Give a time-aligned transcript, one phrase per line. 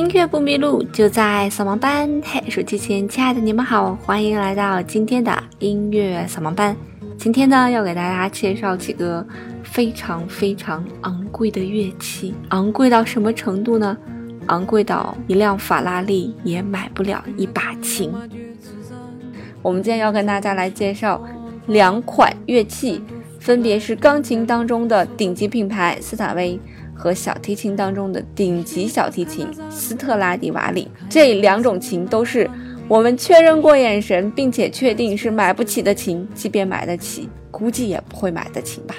[0.00, 2.08] 音乐不迷路，就在扫盲班。
[2.24, 6.74] 嘿，手机前亲爱的你们好，欢迎来到今天的音乐扫盲班。
[7.18, 9.24] 今天呢，要给大家介绍几个
[9.62, 12.34] 非常非常昂贵的乐器。
[12.48, 13.94] 昂贵到什么程度呢？
[14.46, 18.10] 昂贵到一辆法拉利也买不了一把琴。
[19.60, 21.22] 我们今天要跟大家来介绍
[21.66, 23.02] 两款乐器，
[23.38, 26.58] 分别是钢琴当中的顶级品牌斯坦威。
[27.00, 32.48] 和小提琴当中的顶级小提琴斯特拉迪瓦里，这两种琴都是
[32.86, 38.94] 我们确认过眼神，并且确定是买不起的琴，即便买得起，估计也不会买的琴吧。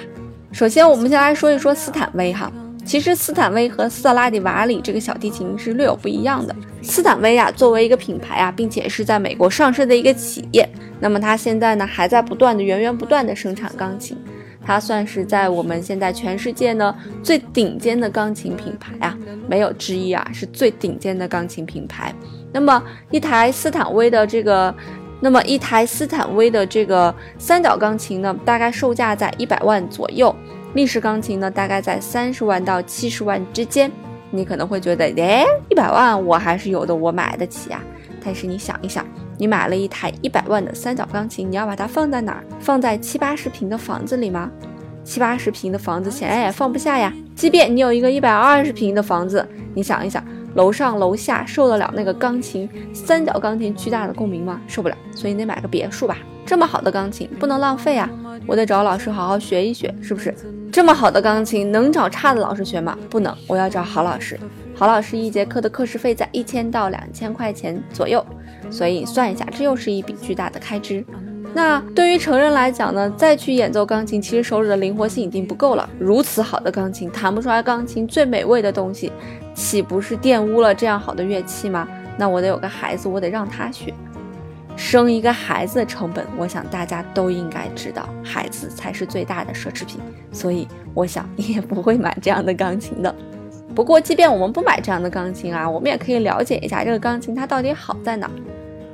[0.50, 2.52] 首先，我们先来说一说斯坦威哈。
[2.84, 6.52] 其实，斯坦威和斯特拉迪瓦里这个小提琴是略有不一样的。
[6.82, 14.16] 斯坦威啊，作为一个品牌啊，并且是在美国上市的一个企业，那么它现在呢，还在不断的、源源不断的生产钢琴。
[14.64, 19.16] 它算是在我们现在全世界呢最顶尖的钢琴品牌啊，
[19.48, 22.14] 没有之一啊，是最顶尖的钢琴品牌。
[22.52, 24.74] 那么一台斯坦威的这个，
[25.20, 30.34] 那么一台斯坦威的这个三角钢琴呢，大概售价在一百万左右；
[30.74, 33.90] 立式钢琴呢，大概在三十万到七十万之间。
[34.30, 37.82] 你可能会觉得，哎，一百万我还是有的，我买得起啊。
[38.24, 39.06] 但是你想一想。
[39.42, 42.44] 你买了一台一百万的三角钢琴，你要把它放在哪儿？
[42.60, 44.48] 放在七八十平的房子里吗？
[45.02, 47.12] 七八十平的房子显然也放不下呀。
[47.34, 54.60] 即便你有一个一百二十平的房子，你想一想，楼上楼下受得了那个钢琴三角钢琴巨大的共鸣吗？
[54.68, 54.96] 受不了。
[55.12, 56.18] 所以你得买个别墅吧。
[56.46, 58.08] 这么好的钢琴不能浪费啊！
[58.46, 60.32] 我得找老师好好学一学，是不是？
[60.70, 62.96] 这么好的钢琴能找差的老师学吗？
[63.10, 64.38] 不能，我要找好老师。
[64.72, 68.24] 好老师一节课的课时费在一千到两千块钱左右。
[68.72, 71.04] 所以算一下，这又是一笔巨大的开支。
[71.54, 75.86] 那对于成人来讲呢，再去演奏钢琴，其实手指的灵活性已经不够了。
[75.98, 79.12] 如此好的钢琴，弹不出来钢琴最美味的东西，
[79.54, 81.86] 岂不是玷污了这样好的乐器吗？
[82.16, 83.92] 那我得有个孩子，我得让他学。
[84.74, 90.00] 生一个孩子的成本，我想大家都应该知道，孩子才是最大的奢侈品。
[90.32, 93.14] 所以我想你也不会买这样的钢琴的。
[93.74, 98.30] 不过，即便我们不买这样的钢琴啊，我们也可以了解一下这个钢琴它到底好在哪。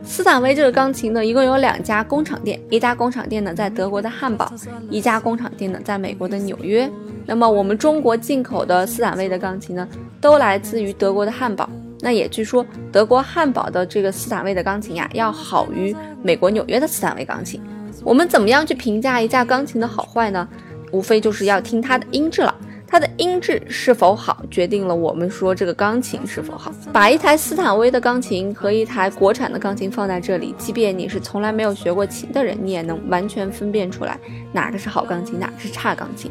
[0.08, 4.50] 斯坦威这个钢琴呢，一共有两家工厂店，一家工厂店呢在德国的汉堡，
[4.91, 6.91] 一家工厂店呢在美国的纽约。
[7.26, 9.86] 那么我们中国进口的斯坦威的钢琴呢，
[10.19, 11.69] 都来自于德国的汉堡。
[12.00, 17.60] 那也据说德国汉堡的这个斯坦威的钢琴呀，要好于美国纽约的斯坦威钢琴。
[18.02, 20.48] 我们怎么样去评价一架钢琴的好坏呢？
[20.90, 22.54] 无非就是要听它的音质了。
[22.91, 26.72] 它的音质是否好，决定了我们说这个钢琴是否好。
[26.91, 34.19] 把一台斯坦威的钢琴和一台国产的钢琴放在这里，即便你是从来没有学过琴的人，你也能完全分辨出来
[34.53, 36.31] 哪个是好钢琴，哪个是差钢琴。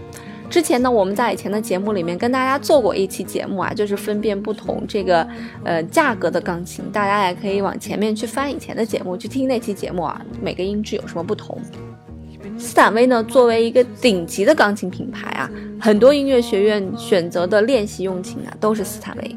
[0.49, 5.27] 之前呢，我们在以前的节目里面跟大家做过一期节目啊，就是分辨不同这个
[5.63, 11.59] 呃价格的钢琴，大家也可以往前面去翻以前的节目去听那期节目啊，每个音质有什么不同。
[12.57, 19.35] 斯坦威呢，作为一个顶级的钢琴品牌啊，很多音乐学院选择的练习用琴啊，都是斯坦威。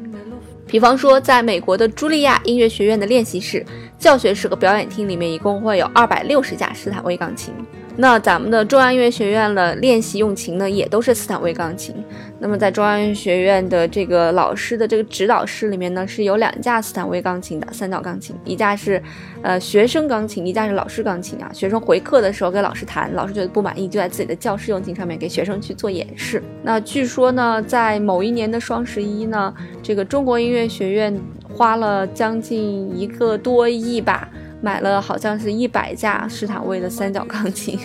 [0.67, 3.65] 比方说，在美国的茱莉亚音乐学院的练习室、
[3.99, 7.53] 教学室和表演厅里面，一共会有二百六十架斯坦威钢琴。
[7.97, 11.93] 那咱们的中央音乐学院的练习用琴呢，也都是斯坦威钢琴。
[12.39, 19.01] 那么在中央音乐学院的这个老师的这个指导室里面呢，是有两架斯坦威钢琴的三角钢琴，一架是
[19.43, 21.51] 呃学生钢琴，一架是老师钢琴啊。
[21.53, 26.41] 学生回课的时候给老师弹，老师觉得不满意，就在自己的教室用琴上面给学生去做演示。
[26.63, 29.53] 那据说呢，在某一年的双十一呢，
[29.83, 31.15] 这个中国音乐学院
[31.53, 34.29] 花了将近一个多亿吧。
[34.61, 37.79] 买了好像是一百架斯坦威的三角钢琴，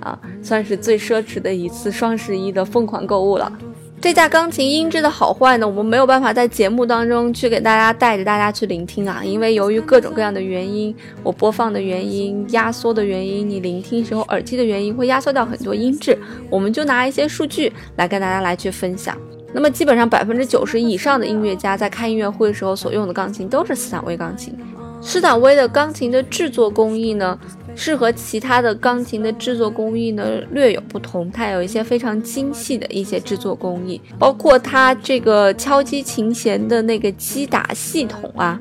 [0.00, 3.50] 啊，算是最奢侈的一次双十一的疯狂购物了。
[4.00, 10.94] 这架钢琴音质的好坏呢，我们没有办法在节目当中去给大家带着大家去聆听啊，因为由于各种各样的原因，
[11.24, 16.16] 我播放的原因、压缩的原因，你聆听时候耳机的原因，会压缩掉很多音质。
[16.48, 19.18] 我们就拿一些数据来跟大家来去分享。
[19.52, 24.56] 那么基本上百分之九十以上的音乐家在开音乐会的时候所用的钢琴都是斯坦威钢琴。
[25.00, 27.38] 斯坦威的钢琴的制作工艺呢，
[27.74, 31.30] 是和其他的钢琴的制作工艺呢略有不同。
[31.30, 38.58] 它有一些非常精细的一些制作工艺，包括它这个敲击琴弦的那个击打系统啊，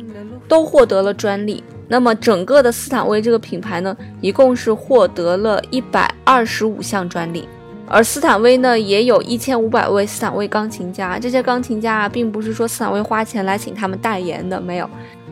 [0.48, 1.64] 都获得了专利。
[1.90, 7.48] 那么整个的斯坦威这个品牌呢，一共是获得了一百二十五项专利。
[7.90, 11.18] 而斯坦威呢，也有一千五百位斯坦威钢琴家。
[11.18, 14.90] 这些钢琴家啊，并不是说斯坦威花钱来请他们代言的，没有。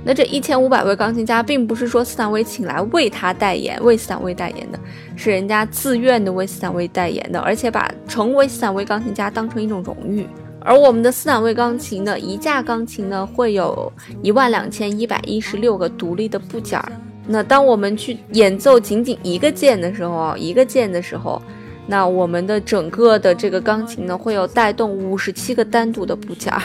[0.07, 4.79] 那这一千五百位钢琴家，并不是说斯坦威请来为他代言、为斯坦威代言的，
[5.15, 10.27] 是人家自愿的为斯坦威代言的，而且把成为斯坦威钢琴家当成一种荣誉。
[10.59, 13.91] 而我们的斯坦威钢琴呢，一架钢琴呢会有
[14.21, 16.91] 一万两千一百一十六个独立的部件儿。
[17.27, 21.41] 那当我们去演奏仅仅一个键的时候啊，一个键的时候，
[21.87, 26.61] 那我们的整个的这个钢琴呢会有带动五十七个单独的部件儿。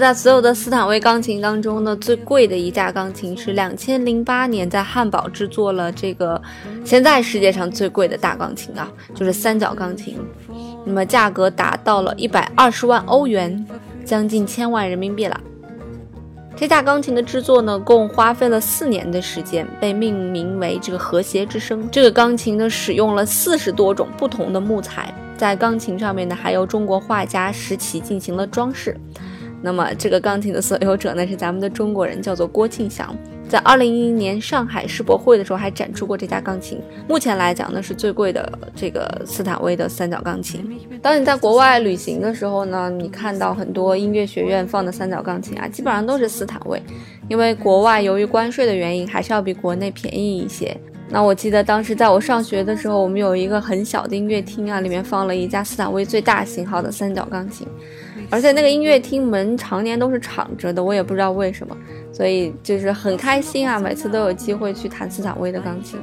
[0.00, 6.40] 在所有的斯坦威钢琴当中呢，最贵的一架钢琴是两千零八年在汉堡制作了这个
[6.84, 10.16] 现在世界上最贵的大钢琴啊，就是三角钢琴。
[10.86, 13.64] 那么价格达到了一百二十万欧元，
[14.02, 15.38] 将近千万人民币了。
[16.56, 21.86] 这架钢琴的制作呢，共花费了四年的时间，被命名为这个和谐之声。
[21.92, 28.96] 这个钢琴呢，使用了四十多种不同的木材，在钢琴上面呢，还由中国画家石岐进行了装饰。
[29.62, 33.14] 那么这个钢琴的所有者呢是咱们的中国人，叫做郭庆祥，
[33.48, 36.80] 在二零一零年上海世博会的时候还展出过这架钢琴。
[37.06, 40.64] 目前来讲呢是最贵的这个斯坦威的三角钢琴。
[41.02, 46.82] 当你在国外旅行的时候呢，你看到很多音乐学院放的三角钢琴啊，基本上都是斯坦威，
[47.28, 50.74] 因为国外由于关税的原因，还是要比国内便宜一些。
[51.12, 57.66] 那我记得当时在我上学的时候，我们有一个很小的音乐厅啊，里面放了一架斯坦威最大型号的三角钢琴。
[58.30, 61.76] 而且那个音乐厅门常年都是敞着的，我也不知道为什么，
[62.12, 65.98] 所以就是很开心啊，每次都有机会去弹斯坦威的钢琴，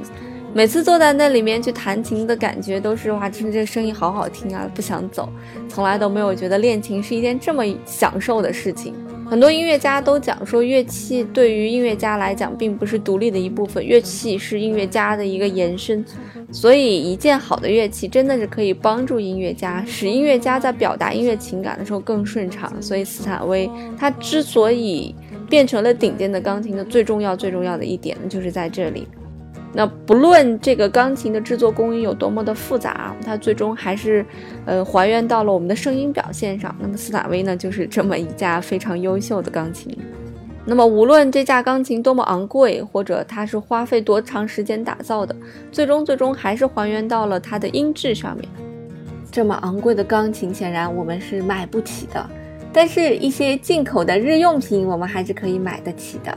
[0.52, 5.28] 每次坐在那里面去弹琴的感觉都是哇，真的这个声音好好听啊，不想走，
[5.68, 8.94] 从来都没有觉得练琴是一件这么享受的事情。
[9.30, 16.02] 很多音乐家都讲说，乐器对于音乐家来讲并不是独立的一部分，乐器是音乐家的一个延伸。
[16.50, 22.72] 所以，一件好的乐器真的是可以帮助音乐家，使音乐家在表达音乐情感的时候更顺畅。
[22.80, 25.14] 所以，斯坦威它之所以
[25.50, 29.06] 变成了顶尖的钢琴的最重要、最重要的一点，就是在这里。
[29.78, 34.26] 那不论这个钢琴的制作工艺有多么的复杂，它最终还是，
[34.66, 36.74] 呃，还原到了我们的声音表现上。
[36.80, 39.96] 那么斯坦威呢，就是这么一架非常优秀的钢琴。
[40.64, 45.32] 那么无论这架钢琴多么昂贵，或者它是花费多长时间打造的，
[45.70, 48.48] 最终最终还是还原到了它的音质上面。
[49.30, 52.28] 这么昂贵的钢琴，显然我们是买不起的，
[52.72, 56.36] 但是一些进口的日用品，我们还是可以买得起的。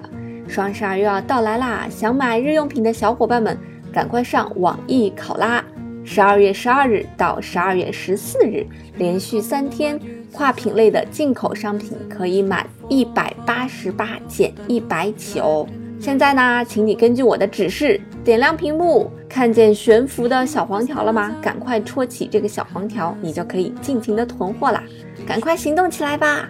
[0.51, 1.88] 双十二又要到来啦！
[1.89, 3.57] 想买日用品的小伙伴们，
[3.89, 5.63] 赶快上网易考拉。
[6.03, 8.68] 十二月十二日到十二月十四日，
[8.98, 9.98] 连续三天，
[10.33, 15.65] 跨品类的进口商品可以满一百八十八减一百起哦。
[15.98, 21.33] 现在呢，请你根据我的指示点亮屏幕，看见悬浮的小黄条了吗？
[21.42, 24.83] 赶快戳起这个小黄条，你就可以尽情的囤货啦！
[25.31, 26.45] 赶快行动起来吧！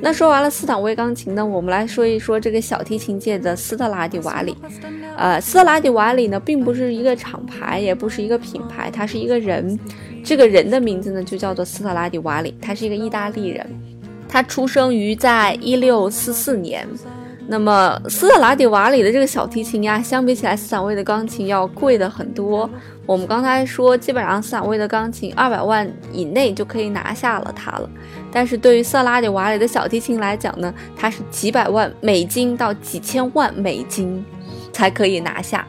[0.00, 4.56] 那说完了斯坦威钢琴呢，我们来说一说这个小提琴界的斯特拉迪瓦里。
[5.14, 9.78] 呃，斯特拉迪瓦里呢，并不是一个厂牌，也不是一个品牌，他是一个人。
[10.24, 13.66] 这个人的名字呢，就叫做斯特拉迪瓦里，他是一个意大利人，
[14.26, 16.88] 他出生于在一六四四年。
[17.48, 22.68] 那么斯特拉迪瓦里的这个小提琴呀，相比起来斯坦威的钢琴要贵的很多。
[23.04, 27.90] 我们刚才说，基本上斯坦威的钢琴二百万以内就可以拿下了它了。
[28.30, 34.24] 但是对于斯特拉迪瓦里的小提琴来讲呢，它是几百万美金到几千万美金
[34.72, 35.66] 才可以拿下。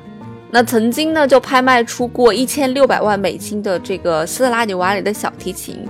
[0.51, 5.83] 那曾经呢，就拍卖出过一千六百万美金的这个斯特拉迪瓦里的小提琴。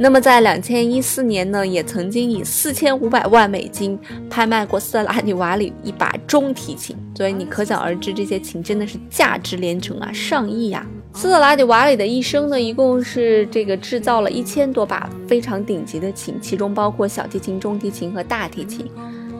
[0.00, 3.98] 那么在两千一四年呢，也曾经以四千五百万美金
[4.30, 10.86] 拍卖过斯特拉迪瓦里一把中提琴，所以你可想而知，这些琴真的是价值连城啊，上亿呀！
[11.14, 18.88] 斯特拉迪瓦里的一生呢，一共是这个制造了一千多把非常顶级的琴，其中包括小提琴、中提琴和大提琴。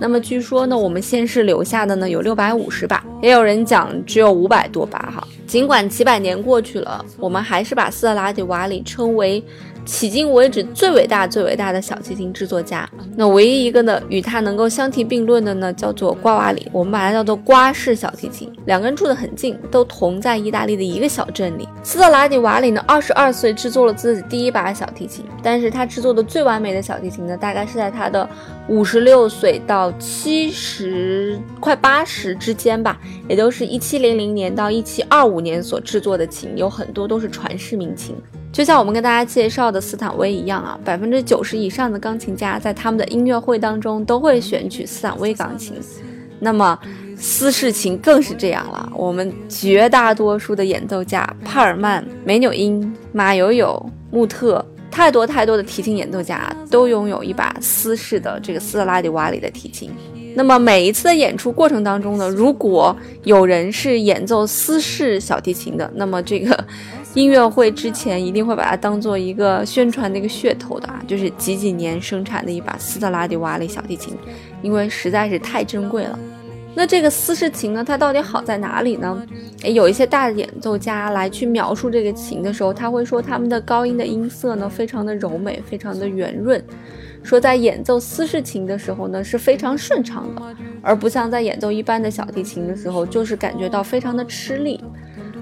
[0.00, 5.26] 那么据说呢，我们现世留下的呢有六百五十把，也有人讲只有五百多把哈。
[5.48, 9.42] 尽管几百年过去了，我们还是把斯特拉迪瓦里称为。
[9.86, 12.86] 迄今为止最伟大、最伟大的小提琴制作家，
[13.16, 18.52] 那唯一一个呢与他能够相提并论的呢，叫做瓜瓦里，我们把它叫做瓜式小提琴。
[18.66, 21.66] 两个人住得很近，都同在意大利的一个小镇里。
[21.82, 28.28] 斯特拉迪瓦里呢，二十二岁制作了自己第一把小提琴，但是他制作的最完美的小提琴呢，大概是在他的
[28.68, 38.16] 五十六岁到七十快八十之间吧，也就是一七零零年到一七二五五年所制作的琴，有很多都是传世名琴。
[38.52, 45.76] 就像我们跟大家介绍的斯坦威一样啊，百分之九十以上的钢琴家在他们的音乐会当中都会选取斯坦威钢琴。
[46.40, 46.76] 那么
[47.16, 53.80] 斯氏琴更是这样了，我们绝大多数的演奏家，帕尔曼、梅纽因、马友友、
[54.11, 59.92] 穆特，太多太多的提琴演奏家都拥有一把斯氏的这个斯特拉迪瓦里的提琴。
[60.38, 66.64] 那么每一次的演出过程当中呢，如果有人是演奏斯氏小提琴的，那么这个
[67.14, 74.14] 音乐会之前一定会把它当做一个宣传的一个噱头的啊，就是几几年生产的一把斯特拉迪瓦里小提琴，
[74.62, 76.16] 因为实在是太珍贵了。
[76.76, 79.21] 那这个斯氏琴呢，它到底好在哪里呢？
[79.62, 86.62] 诶，有一些大演奏家来去描述这个琴的时候，他会说他们的高音的音色呢非常的柔美，非常的圆润，
[87.22, 90.42] 说在演奏斯氏琴的时候呢是非常顺畅的，
[90.82, 94.82] 而不像在演奏一般的小提琴的时候，就是感觉到非常的吃力。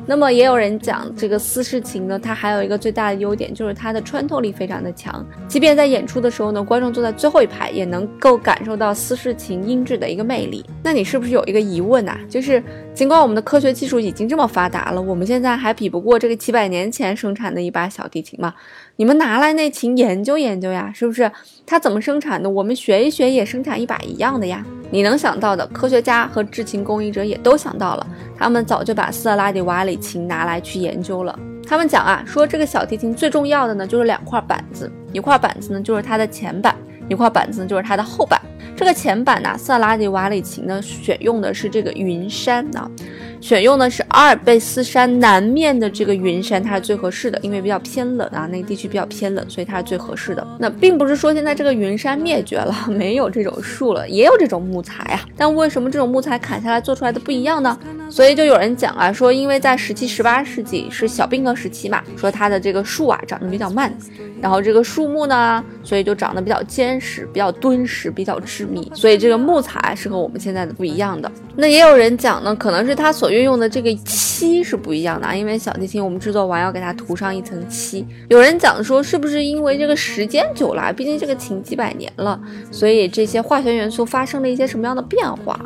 [0.09, 5.26] 那么也有人讲，这个斯氏琴呢，它还有一个最大的优点，就是它的穿透力非常的强。
[5.49, 10.64] 即便在演出的时候呢，观众坐在最后一排，也能够感受到斯氏琴音质的一个魅力。
[10.80, 12.16] 那你是不是有一个疑问呐？
[12.28, 12.62] 就是
[12.97, 18.55] 尽管我们的科学技术已经这么发达了，我们现在还比不过这个几百年前生产的一把小提琴吗？
[18.97, 21.31] 你们拿来那琴研究研究呀，是不是？
[21.67, 22.49] 它怎么生产的？
[22.49, 24.65] 我们学一学，也生产一把一样的呀。
[24.91, 31.38] 你能想到的，科学家和制琴工艺者也都想到了，他们早就把斯特拉迪瓦里琴拿来去研究了。
[31.69, 36.75] 他们讲啊，说这个小提琴最重要的呢，就是两块板子，一块板子呢就是它的前板，
[37.11, 38.41] 一块板子呢就是它的后板。
[38.76, 42.88] 这个前板呢，斯特拉迪瓦里琴呢选用的是这个云杉啊。
[43.40, 50.47] 选用的是阿尔卑斯山南面的这个云杉，它是最合适的，因为比较偏冷啊，那个地区比较偏冷，所以它是最合适的。
[50.59, 55.21] 那并不是说现在这个云杉灭绝了， 没有这种树了，也有这种木材啊。
[55.37, 57.78] 但为什么这种木材砍下来做出来的不一样呢？
[58.11, 63.92] 所以就有人讲啊，说因为在十七、十八世纪是小冰河时期嘛，说它的这个树啊长得比较慢，
[64.40, 71.30] 然后这个树木呢，所以就长得比较坚实、比较敦实、比较直所以这个木材是和我们现在的不一样的。
[71.56, 78.06] 那也有人讲呢，可能是它所运用的这个漆是不一样的啊，因为小提琴我们制作完要给它涂上一层漆。
[78.28, 85.58] 有人讲说，是不是因为这个时间久了，毕竟这个琴几百年了，所以这些化学元素发生了一些什么样的变化？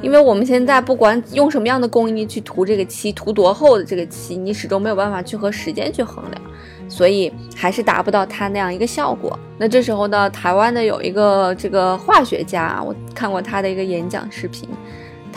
[0.00, 6.40] 因为我们现在不管用什么样的工艺去涂这个漆，涂多厚的这个漆，你始终没有办法去和时间去衡量，
[6.88, 9.38] 所以还是达不到他那样一个效果。
[9.58, 14.68] 那这时候呢，台湾的有一个这个化学家，我看过他的一个演讲视频，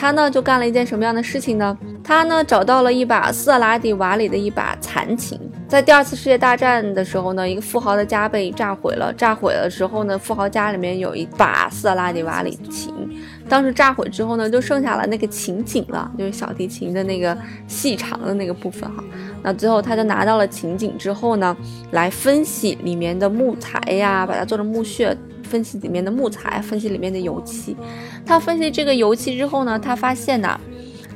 [0.01, 1.77] 他呢就干了一件什么样的事情呢？
[2.03, 12.91] 他呢找到了一把色拉迪瓦里的一把残琴，在第二次世界大战的时候呢，一个富豪的家被炸毁了，炸毁了之后呢，富豪家里面有一把色拉迪瓦里琴。
[13.47, 19.03] 当时炸毁之后呢，就剩下了那个琴颈了，就是小提琴的那个细长的那个部分哈。
[19.43, 21.55] 那最后他就拿到了琴颈之后呢，
[21.91, 25.15] 来分析里面的木材呀，把它做成木屑，
[25.51, 27.75] 分析里面的木材，分析里面的油漆。
[28.25, 30.57] 他分析这个油漆之后呢，他发现呐，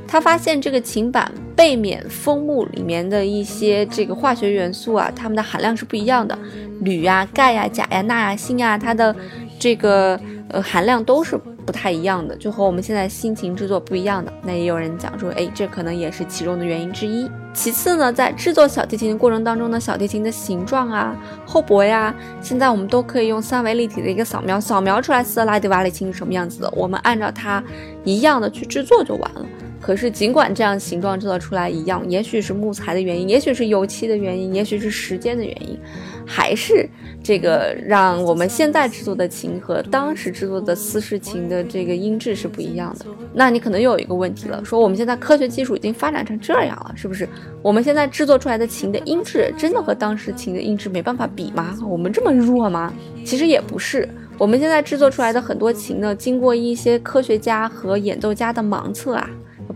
[0.06, 6.38] 他发现这个琴板背面枫木里面的一些这个化学元素啊，它们的含量是不一样的，
[6.82, 9.16] 铝呀、钙呀、钾呀、钠呀、锌呀，它的
[9.58, 11.40] 这个呃含量都是。
[11.66, 14.32] 不太一样的，就和我们现在心情制作不一样的。
[14.44, 17.30] 那也有人讲说，哎，这可能也是其中的原因之一。
[17.54, 27.64] 其次呢，在制作小提琴的过程当中呢，小提琴的形状啊、厚薄呀，现在我们都可以用三维立体的一个扫描，扫描出来斯特拉迪瓦里琴是什么样子的，我们按照它
[28.04, 29.46] 一样的去制作就完了。
[29.86, 35.78] 可是，尽管这样形状制作出来一样，也许是木材的原因，也许是油漆的原因，也许是时间的原因，
[36.26, 36.90] 还是
[37.24, 43.06] 这个让我们现在制作的琴和当时制作的丝氏琴的这个音质是不一样的。
[43.32, 47.30] 那你可能又有一个问题了，说我们现在科学技术已经发展成这样了，是不是？
[47.62, 51.78] 我们现在制作出来的琴的音质真的和当时琴的音质没办法比吗？
[51.88, 52.92] 我们这么弱吗？
[53.24, 59.30] 其实也不是，我们现在制作出来的很多琴呢，经过一些科学家和演奏家的盲测啊。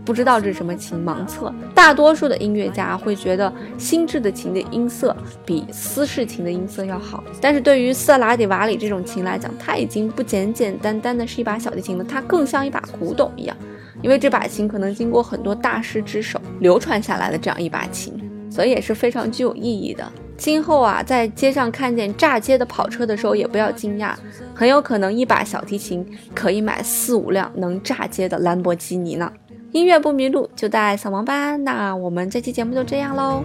[0.04, 1.52] 不知道这是什么琴，盲测。
[1.74, 13.56] 大多数的音乐家会觉得新制的琴的音色比斯氏琴的音色要好，但是对于色拉迪瓦里这种琴来讲，它已经不简简单单的是一把小提琴了，它更像一把古董一样，
[14.02, 18.18] 因为这把琴可能经过很多大师之手流传下来的这样一把琴，
[18.50, 20.10] 所以也是非常具有意义的。
[20.36, 24.14] 今后啊，在街上看见炸街的跑车的时候，也不要惊讶，
[24.54, 29.30] 很有可能一把小提琴可以买四五辆能炸街的兰博基尼呢。
[29.72, 31.62] 音乐不迷路，就带扫盲班。
[31.62, 33.44] 那我们这期节目就这样喽。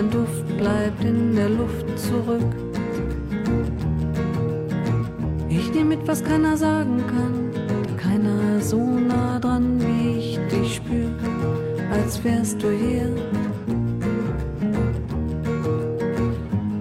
[0.00, 2.54] Dein Duft bleibt in der Luft zurück.
[5.48, 11.10] Ich nehme mit, was keiner sagen kann, keiner so nah dran, wie ich dich spür,
[11.92, 13.08] als wärst du hier.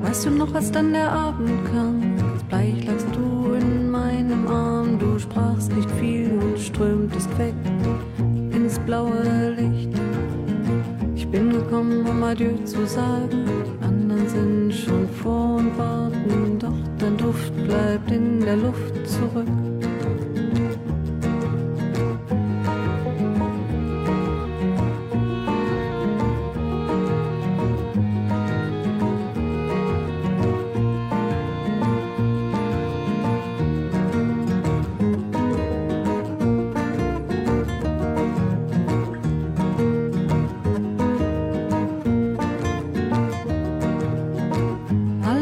[0.01, 2.01] Weißt du noch, als dann der Abend kam?
[2.17, 4.97] Ganz bleich lagst du in meinem Arm.
[4.97, 7.53] Du sprachst nicht viel und strömtest weg
[8.51, 9.28] ins blaue
[11.79, 13.45] gekommen, um Adieu zu sagen.
[13.45, 19.68] Die anderen sind schon vor und warten, doch dein Duft bleibt in der Luft zurück.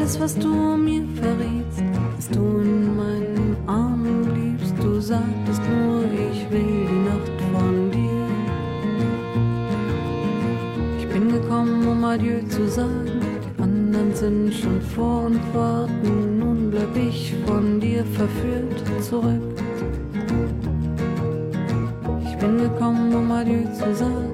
[0.08, 1.84] Alles, was du mir verrietst,
[2.16, 8.26] dass du in meinen Armen bliebst, du sagtest nur, ich will die Nacht von dir.
[10.98, 16.72] Ich bin gekommen, um Adieu zu sagen, die anderen sind schon vor und warten, nun
[16.72, 19.42] bleib ich von dir verführt zurück.
[22.24, 24.32] Ich bin gekommen, um Adieu zu sagen,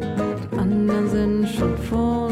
[0.52, 2.23] die anderen sind schon vor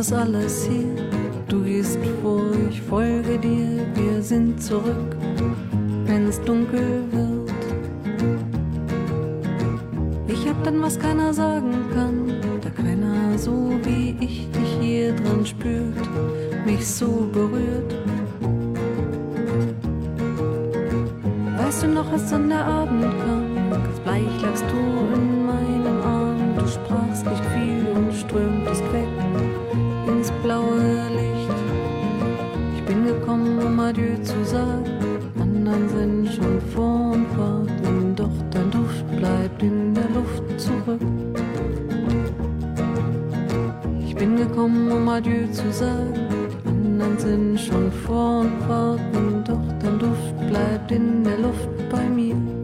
[0.00, 0.96] das alles hier.
[1.46, 2.40] Du gehst vor,
[2.70, 5.14] ich folge dir, wir sind zurück,
[6.06, 7.52] wenn es dunkel wird.
[10.26, 15.44] Ich hab dann, was keiner sagen kann, da keiner so wie ich dich hier drin
[15.44, 16.08] spürt,
[16.64, 17.94] mich so berührt.
[21.58, 23.49] Weißt du noch, als dann der Abend kam,
[44.20, 46.12] bin gekommen, um Adieu zu sagen,
[46.66, 52.59] anderen sind schon vor und warten, doch dein Duft bleibt in der Luft bei mir.